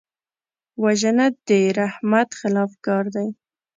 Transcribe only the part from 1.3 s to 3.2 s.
د رحمت خلاف کار